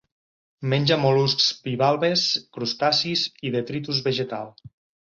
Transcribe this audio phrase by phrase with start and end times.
[0.71, 2.25] Menja mol·luscs bivalves,
[2.59, 4.53] crustacis i detritus vegetal.